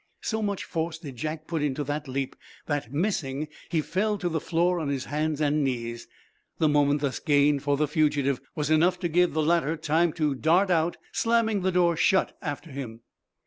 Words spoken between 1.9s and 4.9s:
leap that, missing, he fell to the floor on